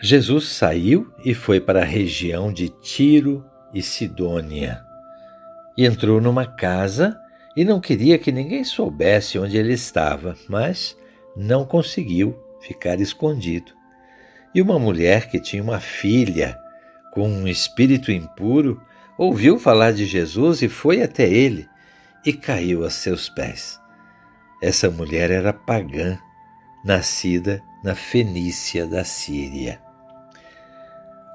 Jesus 0.00 0.50
saiu 0.50 1.12
e 1.24 1.34
foi 1.34 1.60
para 1.60 1.80
a 1.80 1.84
região 1.84 2.52
de 2.52 2.68
Tiro 2.68 3.44
e 3.74 3.82
Sidônia. 3.82 4.80
E 5.76 5.84
entrou 5.84 6.20
numa 6.20 6.46
casa 6.46 7.20
e 7.56 7.64
não 7.64 7.80
queria 7.80 8.16
que 8.16 8.30
ninguém 8.30 8.62
soubesse 8.62 9.40
onde 9.40 9.56
ele 9.56 9.72
estava, 9.72 10.36
mas 10.48 10.96
não 11.36 11.64
conseguiu 11.64 12.38
ficar 12.60 13.00
escondido. 13.00 13.72
E 14.54 14.62
uma 14.62 14.78
mulher 14.78 15.28
que 15.28 15.40
tinha 15.40 15.62
uma 15.62 15.80
filha 15.80 16.56
com 17.12 17.28
um 17.28 17.48
espírito 17.48 18.12
impuro 18.12 18.80
ouviu 19.18 19.58
falar 19.58 19.92
de 19.92 20.06
Jesus 20.06 20.62
e 20.62 20.68
foi 20.68 21.02
até 21.02 21.28
ele 21.28 21.68
e 22.24 22.32
caiu 22.32 22.84
a 22.84 22.90
seus 22.90 23.28
pés. 23.28 23.80
Essa 24.62 24.88
mulher 24.90 25.32
era 25.32 25.52
pagã, 25.52 26.16
nascida 26.84 27.60
na 27.82 27.96
Fenícia 27.96 28.86
da 28.86 29.02
Síria. 29.02 29.87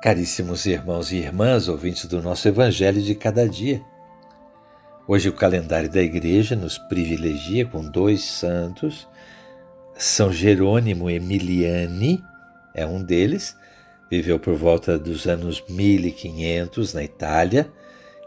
Caríssimos 0.04 0.66
irmãos 0.66 1.14
e 1.14 1.16
irmãs, 1.16 1.70
ouvintes 1.70 2.08
do 2.08 2.22
nosso 2.22 2.46
Evangelho 2.46 3.02
de 3.02 3.16
cada 3.16 3.48
dia. 3.48 3.82
Hoje 5.08 5.30
o 5.30 5.34
calendário 5.34 5.90
da 5.90 6.02
igreja 6.02 6.58
nos 6.58 6.78
privilegia 6.78 7.66
com 7.66 7.82
dois 7.82 8.22
santos. 8.22 9.08
São 9.98 10.30
Jerônimo 10.30 11.10
Emiliani 11.10 12.22
é 12.74 12.86
um 12.86 13.02
deles, 13.02 13.56
viveu 14.12 14.38
por 14.38 14.56
volta 14.56 15.00
dos 15.00 15.26
anos 15.26 15.64
1500 15.70 16.94
na 16.94 17.02
Itália 17.02 17.72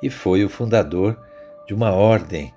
e 0.02 0.08
foi 0.08 0.46
o 0.46 0.48
fundador 0.48 1.14
de 1.68 1.74
uma 1.74 1.90
ordem 1.90 2.54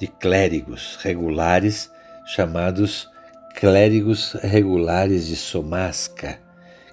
de 0.00 0.06
clérigos 0.06 0.96
regulares 1.02 1.90
chamados 2.24 3.06
clérigos 3.54 4.32
regulares 4.40 5.26
de 5.26 5.36
Somasca, 5.36 6.38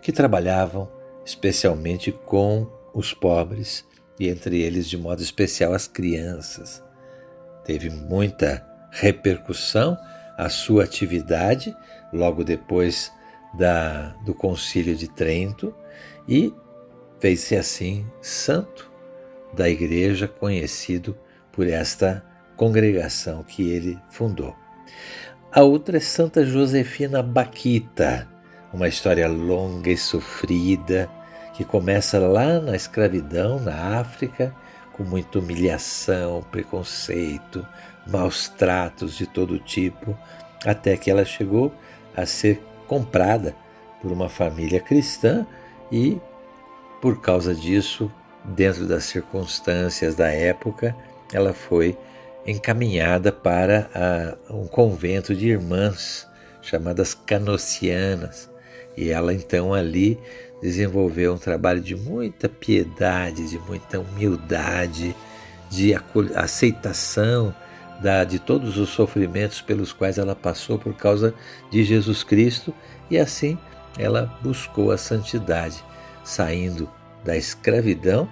que 0.02 0.12
trabalhavam 0.12 0.99
especialmente 1.30 2.12
com 2.12 2.68
os 2.92 3.14
pobres 3.14 3.86
e 4.20 4.28
entre 4.28 4.62
eles 4.62 4.90
de 4.90 4.98
modo 4.98 5.22
especial 5.22 5.74
as 5.74 5.88
crianças. 5.88 6.84
Teve 7.64 7.92
muita 7.92 8.66
repercussão 8.90 9.96
a 10.36 10.50
sua 10.50 10.86
atividade 10.86 11.76
logo 12.12 12.44
depois 12.44 13.12
da, 13.54 14.10
do 14.26 14.34
Concílio 14.34 14.96
de 14.96 15.08
Trento 15.08 15.74
e 16.28 16.52
fez-se 17.20 17.56
assim 17.56 18.08
santo 18.20 18.92
da 19.54 19.70
igreja, 19.70 20.28
conhecido 20.28 21.16
por 21.52 21.68
esta 21.68 22.26
congregação 22.58 23.44
que 23.44 23.70
ele 23.70 24.00
fundou. 24.10 24.56
A 25.52 25.62
outra 25.62 25.98
é 25.98 26.00
Santa 26.00 26.44
Josefina 26.44 27.22
Baquita, 27.22 28.28
uma 28.74 28.88
história 28.88 29.28
longa 29.28 29.92
e 29.92 29.98
sofrida 29.98 31.10
que 31.60 31.66
começa 31.66 32.18
lá 32.20 32.62
na 32.62 32.74
escravidão 32.74 33.60
na 33.60 34.00
África, 34.00 34.56
com 34.94 35.04
muita 35.04 35.40
humilhação, 35.40 36.42
preconceito, 36.50 37.68
maus 38.08 38.48
tratos 38.48 39.18
de 39.18 39.28
todo 39.28 39.60
tipo, 39.60 40.18
até 40.66 40.96
que 40.96 41.12
ela 41.12 41.26
chegou 41.26 41.74
a 42.16 42.26
ser 42.26 42.64
comprada 42.88 43.54
por 44.02 44.10
uma 44.10 44.30
família 44.30 44.80
cristã 44.80 45.46
e, 45.92 46.18
por 47.02 47.20
causa 47.20 47.54
disso, 47.54 48.10
dentro 48.46 48.88
das 48.88 49.04
circunstâncias 49.04 50.16
da 50.16 50.30
época, 50.30 50.96
ela 51.34 51.52
foi 51.52 51.98
encaminhada 52.48 53.34
para 53.34 53.90
a, 53.94 54.54
um 54.54 54.66
convento 54.66 55.36
de 55.36 55.50
irmãs 55.50 56.26
chamadas 56.62 57.14
canocianas. 57.14 58.50
E 58.96 59.10
ela 59.10 59.34
então 59.34 59.74
ali 59.74 60.20
desenvolveu 60.62 61.34
um 61.34 61.38
trabalho 61.38 61.82
de 61.82 61.96
muita 61.96 62.50
piedade, 62.50 63.50
de 63.50 63.58
muita 63.60 64.00
humildade, 64.00 65.16
de 65.70 65.94
aceitação 66.36 67.54
da, 68.02 68.24
de 68.24 68.40
todos 68.40 68.78
os 68.78 68.90
sofrimentos 68.90 69.62
pelos 69.62 69.92
quais 69.92 70.18
ela 70.18 70.36
passou 70.36 70.80
por 70.80 70.94
causa 70.94 71.34
de 71.70 71.84
Jesus 71.84 72.24
Cristo 72.24 72.74
e 73.10 73.18
assim 73.18 73.58
ela 73.98 74.38
buscou 74.42 74.92
a 74.92 74.98
santidade, 74.98 75.84
saindo 76.24 76.90
da 77.24 77.36
escravidão 77.36 78.30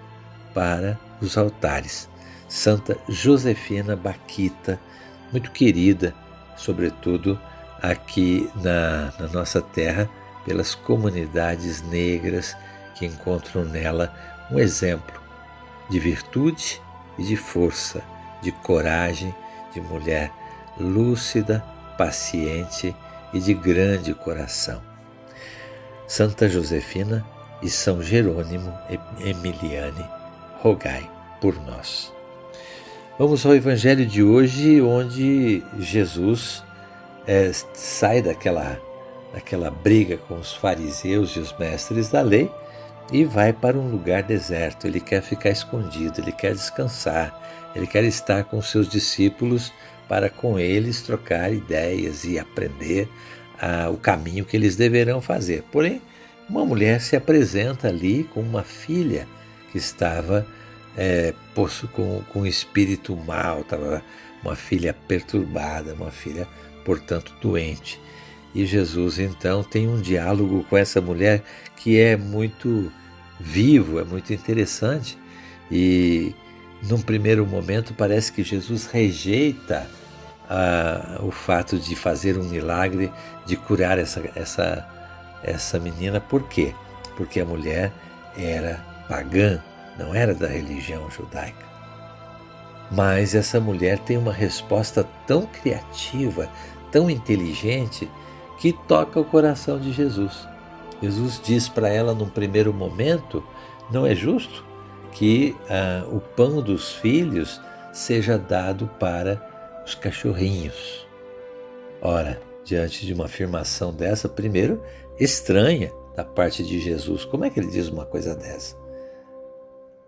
para 0.54 0.98
os 1.22 1.38
altares. 1.38 2.10
Santa 2.48 2.98
Josefina 3.10 3.96
Baquita, 3.96 4.80
muito 5.32 5.52
querida, 5.52 6.16
sobretudo 6.56 7.38
aqui 7.82 8.50
na, 8.64 9.14
na 9.20 9.28
nossa 9.28 9.62
terra, 9.62 10.10
pelas 10.48 10.74
comunidades 10.74 11.82
negras 11.82 12.56
que 12.96 13.06
encontram 13.06 13.66
nela 13.66 14.12
um 14.50 14.58
exemplo 14.58 15.22
de 15.90 16.00
virtude 16.00 16.82
e 17.20 17.24
de 17.24 17.36
força, 17.36 18.02
de 18.42 18.52
coragem, 18.52 19.36
de 19.74 19.82
mulher 19.82 20.32
lúcida, 20.80 21.64
paciente 21.98 22.96
e 23.34 23.40
de 23.42 23.54
grande 23.54 24.14
coração. 24.14 24.82
Santa 26.08 26.48
Josefina 26.48 27.26
e 27.62 27.70
São 27.70 28.02
Jerônimo 28.02 28.74
Emiliane, 29.20 30.06
rogai 30.62 31.10
por 31.42 31.56
nós. 31.66 32.14
Vamos 33.20 33.46
ao 33.46 33.54
Evangelho 33.54 34.06
de 34.06 34.24
hoje, 34.24 34.80
onde 34.82 35.62
Jesus 35.78 36.64
é, 37.26 37.52
sai 37.74 38.22
daquela 38.22 38.80
aquela 39.34 39.70
briga 39.70 40.18
com 40.18 40.36
os 40.36 40.54
fariseus 40.54 41.32
e 41.32 41.40
os 41.40 41.56
mestres 41.58 42.10
da 42.10 42.22
lei 42.22 42.50
e 43.12 43.24
vai 43.24 43.54
para 43.54 43.78
um 43.78 43.90
lugar 43.90 44.24
deserto. 44.24 44.88
Ele 44.88 45.00
quer 45.00 45.22
ficar 45.22 45.50
escondido, 45.50 46.20
ele 46.20 46.32
quer 46.32 46.54
descansar, 46.54 47.72
ele 47.76 47.88
quer 47.88 48.04
estar 48.04 48.44
com 48.44 48.62
seus 48.62 48.88
discípulos 48.90 49.72
para 50.08 50.30
com 50.30 50.58
eles 50.58 51.02
trocar 51.02 51.52
ideias 51.54 52.24
e 52.24 52.40
aprender 52.40 53.10
ah, 53.60 53.90
o 53.90 53.98
caminho 53.98 54.46
que 54.46 54.56
eles 54.56 54.76
deverão 54.76 55.22
fazer. 55.22 55.64
Porém, 55.72 56.02
uma 56.50 56.66
mulher 56.66 57.02
se 57.02 57.16
apresenta 57.16 57.90
ali 57.90 58.24
com 58.24 58.40
uma 58.40 58.64
filha 58.64 59.28
que 59.72 59.78
estava 59.78 60.48
é, 60.98 61.34
com, 61.94 62.22
com 62.32 62.46
espírito 62.46 63.16
mal, 63.16 63.62
estava 63.62 64.02
uma 64.42 64.56
filha 64.56 64.94
perturbada, 64.94 65.94
uma 65.94 66.12
filha, 66.12 66.48
portanto, 66.86 67.34
doente. 67.42 68.00
E 68.58 68.66
Jesus 68.66 69.20
então 69.20 69.64
tem 69.64 69.88
um 69.88 70.02
diálogo 70.02 70.66
com 70.68 70.76
essa 70.76 71.00
mulher 71.00 71.44
que 71.76 72.00
é 72.00 72.18
muito 72.18 72.92
vivo, 73.40 74.00
é 74.00 74.04
muito 74.04 74.34
interessante. 74.34 75.16
E 75.70 76.34
num 76.82 77.00
primeiro 77.00 77.46
momento 77.46 77.94
parece 77.94 78.32
que 78.32 78.44
Jesus 78.44 78.88
rejeita 78.88 79.88
ah, 80.50 81.20
o 81.22 81.30
fato 81.30 81.78
de 81.78 81.96
fazer 81.96 82.36
um 82.36 82.46
milagre, 82.46 83.12
de 83.46 83.56
curar 83.56 84.00
essa, 84.00 84.28
essa, 84.34 84.90
essa 85.44 85.80
menina. 85.80 86.20
Por 86.20 86.42
quê? 86.48 86.74
Porque 87.16 87.40
a 87.40 87.46
mulher 87.46 87.94
era 88.36 88.84
pagã, 89.08 89.64
não 90.00 90.16
era 90.16 90.34
da 90.34 90.48
religião 90.48 91.08
judaica. 91.12 91.64
Mas 92.90 93.36
essa 93.36 93.60
mulher 93.60 94.00
tem 94.00 94.18
uma 94.18 94.34
resposta 94.34 95.08
tão 95.28 95.46
criativa, 95.46 96.50
tão 96.92 97.08
inteligente, 97.08 98.10
que 98.58 98.74
toca 98.74 99.20
o 99.20 99.26
coração 99.26 99.80
de 99.80 99.92
Jesus. 99.92 100.48
Jesus 101.02 101.40
diz 101.44 101.70
para 101.70 101.90
ela 101.90 102.14
num 102.14 102.30
primeiro 102.30 102.74
momento: 102.74 103.44
não 103.92 104.06
é 104.06 104.16
justo 104.16 104.66
que 105.12 105.56
ah, 105.70 106.06
o 106.12 106.20
pão 106.20 106.62
dos 106.62 106.94
filhos 106.94 107.62
seja 107.94 108.38
dado 108.38 108.88
para 109.00 109.42
os 109.86 109.96
cachorrinhos. 109.96 111.08
Ora, 112.02 112.40
diante 112.64 113.06
de 113.06 113.14
uma 113.14 113.26
afirmação 113.26 113.94
dessa, 113.94 114.28
primeiro, 114.28 114.84
estranha 115.20 115.92
da 116.16 116.24
parte 116.24 116.64
de 116.64 116.80
Jesus. 116.80 117.24
Como 117.26 117.46
é 117.46 117.50
que 117.50 117.60
ele 117.60 117.72
diz 117.72 117.88
uma 117.90 118.06
coisa 118.06 118.36
dessa? 118.36 118.76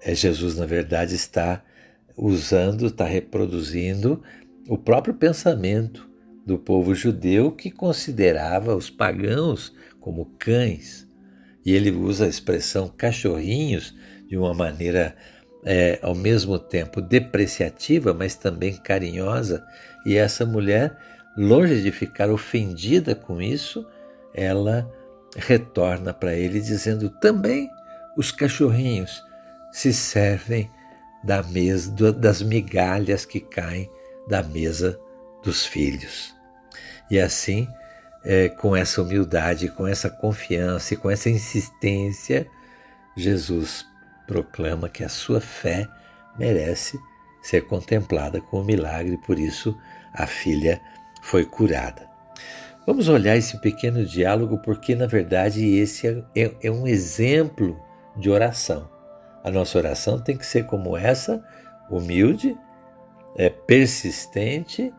É 0.01 0.13
Jesus, 0.13 0.57
na 0.57 0.65
verdade, 0.65 1.15
está 1.15 1.63
usando, 2.17 2.87
está 2.87 3.05
reproduzindo 3.05 4.21
o 4.67 4.77
próprio 4.77 5.13
pensamento 5.13 6.08
do 6.49 6.57
povo 6.57 6.95
judeu 6.95 7.51
que 7.51 7.69
considerava 7.69 8.75
os 8.75 8.89
pagãos 8.89 9.71
como 9.99 10.25
cães. 10.39 11.07
E 11.63 11.75
ele 11.75 11.91
usa 11.91 12.25
a 12.25 12.27
expressão 12.27 12.87
cachorrinhos 12.87 13.93
de 14.27 14.35
uma 14.35 14.51
maneira 14.55 15.15
é, 15.63 15.99
ao 16.01 16.15
mesmo 16.15 16.57
tempo 16.57 17.01
depreciativa, 17.01 18.15
mas 18.15 18.33
também 18.33 18.73
carinhosa. 18.73 19.63
E 20.03 20.15
essa 20.15 20.43
mulher, 20.43 20.97
longe 21.37 21.83
de 21.83 21.91
ficar 21.91 22.31
ofendida 22.31 23.13
com 23.13 23.39
isso, 23.39 23.85
ela 24.33 24.91
retorna 25.37 26.11
para 26.15 26.33
ele 26.33 26.59
dizendo: 26.59 27.11
também 27.21 27.69
os 28.17 28.31
cachorrinhos 28.31 29.23
se 29.71 29.93
servem 29.93 30.67
da 31.23 31.43
mesa, 31.43 32.11
das 32.11 32.41
migalhas 32.41 33.23
que 33.23 33.39
caem 33.39 33.87
da 34.27 34.41
mesa 34.41 34.99
dos 35.43 35.63
filhos. 35.63 36.38
E 37.09 37.19
assim 37.19 37.67
é, 38.23 38.49
com 38.49 38.75
essa 38.75 39.01
humildade, 39.01 39.69
com 39.69 39.87
essa 39.87 40.09
confiança 40.09 40.93
e 40.93 40.97
com 40.97 41.09
essa 41.09 41.29
insistência, 41.29 42.47
Jesus 43.15 43.85
proclama 44.27 44.89
que 44.89 45.03
a 45.03 45.09
sua 45.09 45.41
fé 45.41 45.87
merece 46.37 46.99
ser 47.41 47.61
contemplada 47.61 48.41
com 48.41 48.61
o 48.61 48.65
milagre, 48.65 49.17
por 49.25 49.39
isso 49.39 49.77
a 50.13 50.27
filha 50.27 50.79
foi 51.21 51.45
curada. 51.45 52.07
Vamos 52.85 53.07
olhar 53.07 53.37
esse 53.37 53.59
pequeno 53.59 54.05
diálogo 54.05 54.57
porque, 54.59 54.95
na 54.95 55.05
verdade, 55.05 55.65
esse 55.65 56.07
é, 56.07 56.23
é, 56.35 56.55
é 56.63 56.71
um 56.71 56.87
exemplo 56.87 57.79
de 58.15 58.29
oração. 58.29 58.89
A 59.43 59.51
nossa 59.51 59.77
oração 59.77 60.19
tem 60.19 60.37
que 60.37 60.45
ser 60.45 60.65
como 60.65 60.97
essa, 60.97 61.43
humilde, 61.89 62.57
é, 63.37 63.49
persistente 63.49 64.93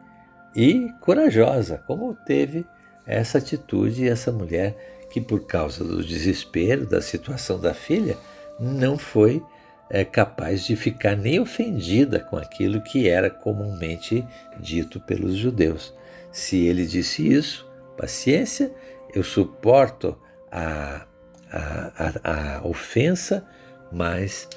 e 0.55 0.93
corajosa, 1.01 1.83
como 1.87 2.15
teve 2.27 2.67
essa 3.07 3.39
atitude 3.39 4.09
essa 4.09 4.31
mulher 4.31 5.07
que, 5.11 5.21
por 5.21 5.47
causa 5.47 5.83
do 5.83 6.05
desespero 6.05 6.87
da 6.87 7.03
situação 7.03 7.59
da 7.59 7.75
filha, 7.75 8.17
não 8.59 8.97
foi 8.97 9.43
é, 9.89 10.05
capaz 10.05 10.65
de 10.65 10.77
ficar 10.77 11.17
nem 11.17 11.41
ofendida 11.41 12.21
com 12.21 12.37
aquilo 12.37 12.81
que 12.81 13.09
era 13.09 13.29
comumente 13.29 14.25
dito 14.59 15.01
pelos 15.01 15.35
judeus. 15.35 15.93
Se 16.31 16.65
ele 16.65 16.87
disse 16.87 17.27
isso, 17.27 17.69
paciência, 17.97 18.73
eu 19.13 19.25
suporto 19.25 20.17
a, 20.51 21.07
a, 21.51 22.13
a, 22.23 22.57
a 22.59 22.67
ofensa, 22.67 23.45
mas 23.91 24.49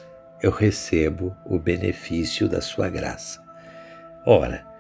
eu 0.42 0.51
recebo 0.51 1.36
o 1.46 1.57
benefício 1.57 2.48
da 2.48 2.62
sua 2.62 2.89
graça. 2.89 3.42
Ora, 4.28 4.73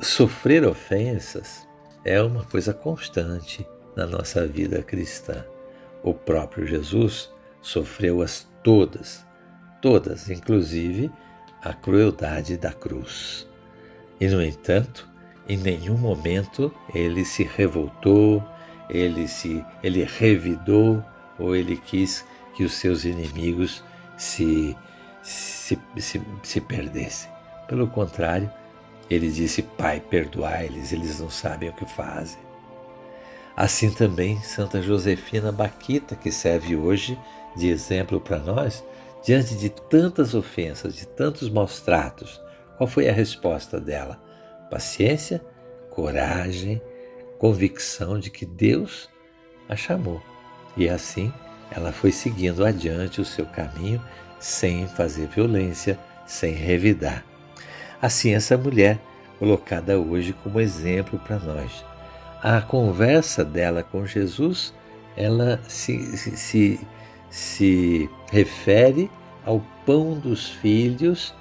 sofrer 0.00 0.66
ofensas 0.66 1.66
é 2.04 2.20
uma 2.20 2.44
coisa 2.44 2.72
constante 2.72 3.66
na 3.96 4.06
nossa 4.06 4.46
vida 4.46 4.82
cristã. 4.82 5.44
O 6.02 6.12
próprio 6.12 6.66
Jesus 6.66 7.32
sofreu-as 7.62 8.46
todas, 8.62 9.26
todas, 9.80 10.30
inclusive 10.30 11.10
a 11.62 11.72
crueldade 11.72 12.56
da 12.56 12.72
cruz. 12.72 13.48
E, 14.20 14.28
no 14.28 14.42
entanto, 14.42 15.08
em 15.48 15.56
nenhum 15.56 15.96
momento 15.96 16.72
ele 16.94 17.24
se 17.24 17.42
revoltou, 17.42 18.42
ele 18.88 19.26
se 19.26 19.64
ele 19.82 20.04
revidou 20.04 21.04
ou 21.38 21.56
ele 21.56 21.76
quis 21.76 22.24
que 22.54 22.64
os 22.64 22.74
seus 22.74 23.04
inimigos 23.04 23.82
se, 24.16 24.76
se, 25.22 25.78
se, 25.96 26.22
se 26.42 26.60
perdessem. 26.60 27.30
Pelo 27.66 27.88
contrário, 27.88 28.50
ele 29.08 29.30
disse: 29.30 29.62
Pai, 29.62 30.00
perdoai-lhes, 30.00 30.92
eles 30.92 31.20
não 31.20 31.30
sabem 31.30 31.68
o 31.68 31.72
que 31.72 31.86
fazem. 31.86 32.38
Assim 33.56 33.90
também 33.90 34.40
Santa 34.42 34.82
Josefina 34.82 35.50
Baquita, 35.50 36.14
que 36.14 36.30
serve 36.30 36.76
hoje 36.76 37.18
de 37.56 37.68
exemplo 37.68 38.20
para 38.20 38.38
nós, 38.38 38.84
diante 39.24 39.54
de 39.54 39.70
tantas 39.70 40.34
ofensas, 40.34 40.94
de 40.94 41.06
tantos 41.06 41.48
maus 41.48 41.80
tratos, 41.80 42.40
qual 42.76 42.86
foi 42.86 43.08
a 43.08 43.12
resposta 43.12 43.80
dela? 43.80 44.20
Paciência, 44.70 45.42
coragem, 45.90 46.82
convicção 47.38 48.18
de 48.18 48.30
que 48.30 48.44
Deus 48.44 49.08
a 49.68 49.74
chamou. 49.74 50.20
E 50.76 50.88
assim 50.88 51.32
ela 51.70 51.92
foi 51.92 52.12
seguindo 52.12 52.64
adiante 52.64 53.20
o 53.20 53.24
seu 53.24 53.46
caminho 53.46 54.02
sem 54.38 54.86
fazer 54.86 55.26
violência, 55.28 55.98
sem 56.26 56.52
revidar. 56.52 57.24
Assim, 58.00 58.34
essa 58.34 58.56
mulher, 58.56 58.98
colocada 59.38 59.98
hoje 59.98 60.34
como 60.42 60.60
exemplo 60.60 61.18
para 61.18 61.38
nós. 61.38 61.84
A 62.42 62.60
conversa 62.60 63.44
dela 63.44 63.82
com 63.82 64.06
Jesus, 64.06 64.74
ela 65.16 65.60
se, 65.66 66.16
se, 66.16 66.36
se, 66.36 66.80
se 67.30 68.10
refere 68.30 69.10
ao 69.44 69.62
pão 69.84 70.14
dos 70.14 70.50
filhos 70.50 71.34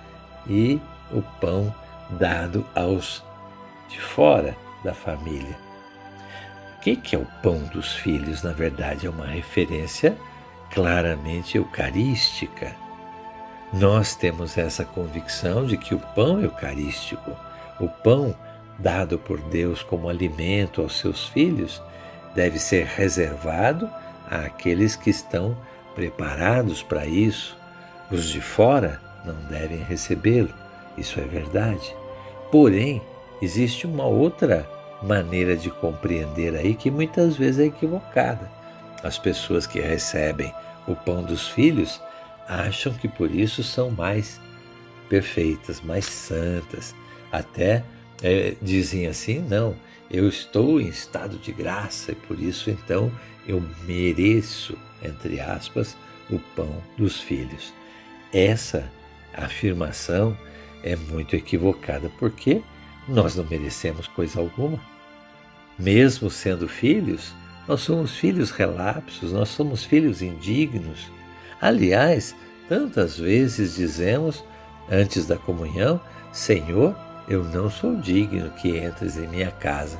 e 0.48 0.80
o 1.12 1.22
pão 1.40 1.74
dado 2.12 2.66
aos 2.74 3.24
de 3.90 4.00
fora 4.00 4.56
da 4.84 4.94
família. 4.94 5.58
O 6.78 6.80
que 6.81 7.16
é 7.16 7.19
o 7.19 7.28
pão 7.42 7.60
dos 7.74 7.94
filhos? 7.96 8.44
Na 8.44 8.51
verdade, 8.51 9.08
é 9.08 9.10
uma 9.10 9.25
referência 9.25 10.16
claramente 10.72 11.58
eucarística 11.58 12.75
nós 13.73 14.15
temos 14.15 14.57
essa 14.57 14.85
convicção 14.85 15.65
de 15.65 15.77
que 15.77 15.94
o 15.94 16.00
pão 16.00 16.41
eucarístico, 16.41 17.31
o 17.79 17.88
pão 17.88 18.35
dado 18.77 19.17
por 19.17 19.39
Deus 19.39 19.81
como 19.83 20.09
alimento 20.09 20.81
aos 20.81 20.97
seus 20.97 21.27
filhos, 21.29 21.81
deve 22.33 22.59
ser 22.59 22.85
reservado 22.85 23.89
àqueles 24.29 24.95
que 24.95 25.09
estão 25.09 25.57
preparados 25.94 26.83
para 26.83 27.06
isso. 27.06 27.57
Os 28.12 28.29
de 28.29 28.41
fora 28.41 29.00
não 29.23 29.35
devem 29.50 29.79
recebê-lo, 29.79 30.53
isso 30.97 31.19
é 31.19 31.23
verdade. 31.23 31.95
Porém, 32.51 33.01
existe 33.41 33.88
uma 33.88 34.06
outra 34.06 34.69
maneira 35.01 35.56
de 35.56 35.69
compreender 35.69 36.56
aí 36.56 36.75
que 36.75 36.91
muitas 36.91 37.35
vezes 37.35 37.59
é 37.59 37.65
equivocada. 37.65 38.50
As 39.03 39.17
pessoas 39.17 39.65
que 39.65 39.79
recebem 39.79 40.53
o 40.88 40.95
pão 40.95 41.23
dos 41.23 41.47
filhos 41.47 42.01
acham 42.47 42.94
que 42.94 43.07
por 43.07 43.33
isso 43.33 43.63
são 43.63 43.92
mais 43.92 44.39
perfeitas, 45.09 45.81
mais 45.81 46.06
santas. 46.06 46.95
Até 47.31 47.83
é, 48.21 48.56
dizem 48.62 49.07
assim: 49.07 49.39
não, 49.39 49.75
eu 50.09 50.27
estou 50.27 50.80
em 50.80 50.88
estado 50.88 51.38
de 51.38 51.51
graça 51.51 52.12
e 52.12 52.15
por 52.15 52.39
isso 52.39 52.69
então 52.69 53.12
eu 53.47 53.63
mereço, 53.86 54.77
entre 55.03 55.39
aspas, 55.39 55.95
o 56.30 56.39
pão 56.56 56.81
dos 56.97 57.19
filhos. 57.19 57.74
Essa 58.33 58.89
afirmação 59.33 60.38
é 60.83 60.95
muito 60.95 61.36
equivocada 61.36 62.09
porque 62.19 62.62
nós 63.07 63.36
não 63.36 63.45
merecemos 63.45 64.07
coisa 64.07 64.39
alguma. 64.39 64.80
Mesmo 65.77 66.30
sendo 66.30 66.68
filhos, 66.68 67.34
nós 67.67 67.81
somos 67.81 68.15
filhos 68.15 68.51
relapsos, 68.51 69.31
nós 69.31 69.50
somos 69.50 69.84
filhos 69.84 70.22
indignos, 70.22 71.12
Aliás, 71.65 72.36
tantas 72.69 73.17
vezes 73.17 73.74
dizemos 73.74 74.43
antes 74.88 75.25
da 75.25 75.36
comunhão: 75.36 76.00
Senhor, 76.31 76.95
eu 77.27 77.43
não 77.43 77.72
sou 77.72 77.95
digno 77.95 78.51
que 78.51 78.77
entres 78.77 79.17
em 79.17 79.27
minha 79.27 79.50
casa. 79.50 80.00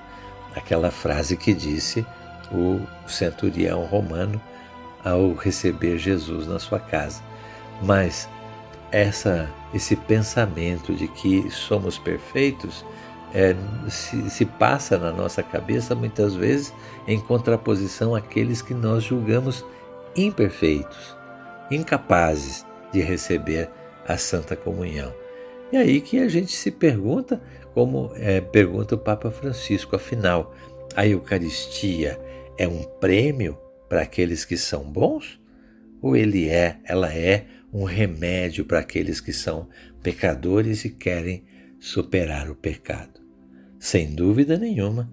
Aquela 0.56 0.92
frase 0.92 1.36
que 1.36 1.56
disse 1.56 2.06
o 2.52 2.80
centurião 3.08 3.84
romano 3.84 4.40
ao 5.04 5.34
receber 5.34 5.98
Jesus 5.98 6.46
na 6.46 6.60
sua 6.60 6.80
casa. 6.80 7.24
Mas 7.82 8.30
essa, 8.92 9.50
esse 9.74 9.96
pensamento 9.96 10.94
de 10.94 11.08
que 11.08 11.50
somos 11.50 11.98
perfeitos 11.98 12.86
é, 13.34 13.56
se, 13.90 14.30
se, 14.30 14.46
passa 14.46 15.00
na 15.00 15.12
nossa 15.12 15.42
cabeça 15.42 15.96
muitas 15.96 16.36
vezes 16.36 16.72
em 17.08 17.20
contraposição 17.20 18.14
àqueles 18.14 18.62
que 18.62 18.76
nós 18.76 19.04
julgamos 19.04 19.66
imperfeitos 20.16 21.25
incapazes 21.72 22.66
de 22.92 23.02
receber 23.02 23.70
a 24.08 24.18
Santa 24.18 24.56
Comunhão. 24.56 25.14
E 25.72 25.78
aí 25.78 26.00
que 26.00 26.20
a 26.20 26.28
gente 26.28 26.56
se 26.56 26.72
pergunta, 26.72 27.42
como 27.74 28.12
é, 28.16 28.40
pergunta 28.40 28.96
o 28.96 29.00
Papa 29.00 29.32
Francisco, 29.32 29.96
afinal, 29.96 30.56
a 30.96 31.06
Eucaristia 31.06 32.20
é 32.58 32.68
um 32.68 32.84
prêmio 32.84 33.58
para 33.90 34.02
aqueles 34.02 34.46
que 34.46 34.58
são 34.58 34.84
bons? 34.84 35.40
Ou 36.02 36.16
ele 36.16 36.48
é, 36.48 36.78
ela 36.86 37.14
é 37.14 37.48
um 37.74 37.84
remédio 37.84 38.64
para 38.64 38.80
aqueles 38.80 39.20
que 39.20 39.34
são 39.34 39.68
pecadores 40.02 40.86
e 40.86 40.90
querem 40.90 41.44
superar 41.80 42.50
o 42.50 42.56
pecado? 42.56 43.20
Sem 43.80 44.14
dúvida 44.16 44.58
nenhuma, 44.58 45.12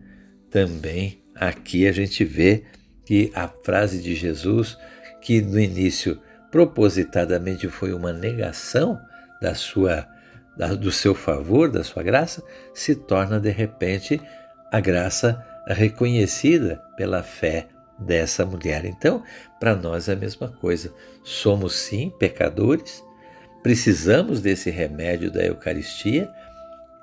também 0.50 1.22
aqui 1.34 1.86
a 1.86 1.92
gente 1.92 2.24
vê 2.24 2.64
que 3.04 3.32
a 3.34 3.48
frase 3.48 4.00
de 4.00 4.14
Jesus, 4.14 4.78
que 5.20 5.40
no 5.40 5.58
início 5.58 6.20
propositadamente 6.52 7.66
foi 7.68 7.92
uma 7.94 8.12
negação 8.12 9.00
da 9.40 9.54
sua 9.54 10.06
da, 10.54 10.74
do 10.74 10.92
seu 10.92 11.14
favor, 11.14 11.70
da 11.70 11.82
sua 11.82 12.02
graça, 12.02 12.44
se 12.74 12.94
torna 12.94 13.40
de 13.40 13.50
repente 13.50 14.20
a 14.70 14.80
graça 14.80 15.42
reconhecida 15.66 16.76
pela 16.94 17.22
fé 17.22 17.68
dessa 17.98 18.44
mulher. 18.44 18.84
Então, 18.84 19.22
para 19.58 19.74
nós 19.74 20.10
é 20.10 20.12
a 20.12 20.16
mesma 20.16 20.48
coisa. 20.48 20.92
Somos 21.24 21.74
sim 21.74 22.10
pecadores, 22.18 23.02
precisamos 23.62 24.42
desse 24.42 24.68
remédio 24.68 25.30
da 25.30 25.42
Eucaristia, 25.42 26.30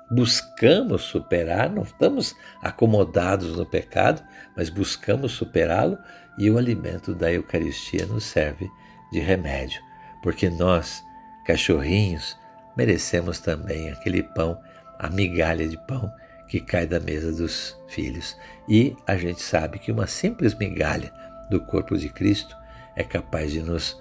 buscamos 0.08 1.02
superar, 1.02 1.68
não 1.70 1.82
estamos 1.82 2.36
acomodados 2.62 3.56
no 3.56 3.66
pecado, 3.66 4.22
mas 4.56 4.68
buscamos 4.68 5.32
superá-lo 5.32 5.98
e 6.38 6.48
o 6.48 6.56
alimento 6.56 7.14
da 7.16 7.32
Eucaristia 7.32 8.06
nos 8.06 8.22
serve 8.24 8.70
de 9.12 9.20
remédio, 9.20 9.82
porque 10.22 10.48
nós, 10.48 11.02
cachorrinhos, 11.44 12.38
merecemos 12.76 13.40
também 13.40 13.90
aquele 13.90 14.22
pão, 14.22 14.60
a 14.98 15.08
migalha 15.08 15.68
de 15.68 15.76
pão 15.86 16.10
que 16.48 16.60
cai 16.60 16.86
da 16.86 16.98
mesa 16.98 17.32
dos 17.32 17.76
filhos. 17.88 18.36
E 18.68 18.96
a 19.06 19.16
gente 19.16 19.40
sabe 19.40 19.78
que 19.78 19.92
uma 19.92 20.06
simples 20.06 20.54
migalha 20.54 21.12
do 21.50 21.60
corpo 21.60 21.96
de 21.96 22.08
Cristo 22.08 22.56
é 22.96 23.04
capaz 23.04 23.52
de 23.52 23.60
nos 23.60 24.00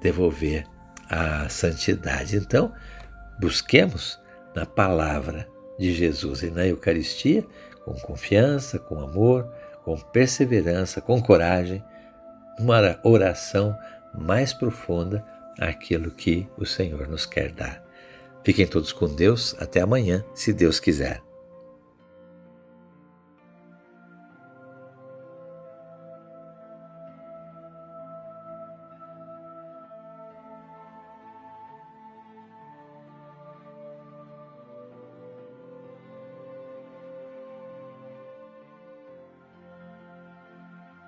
devolver 0.00 0.64
a 1.08 1.48
santidade. 1.48 2.36
Então, 2.36 2.72
busquemos 3.40 4.18
na 4.54 4.66
palavra 4.66 5.48
de 5.78 5.94
Jesus 5.94 6.42
e 6.42 6.50
na 6.50 6.66
Eucaristia 6.66 7.44
com 7.84 7.94
confiança, 7.94 8.78
com 8.78 9.00
amor, 9.00 9.50
com 9.84 9.96
perseverança, 9.96 11.00
com 11.00 11.22
coragem, 11.22 11.82
uma 12.58 12.98
oração 13.02 13.76
mais 14.14 14.52
profunda 14.52 15.24
àquilo 15.58 16.10
que 16.10 16.48
o 16.56 16.64
Senhor 16.64 17.08
nos 17.08 17.26
quer 17.26 17.52
dar. 17.52 17.82
Fiquem 18.44 18.66
todos 18.66 18.92
com 18.92 19.06
Deus. 19.06 19.54
Até 19.58 19.80
amanhã, 19.80 20.24
se 20.34 20.52
Deus 20.52 20.80
quiser. 20.80 21.27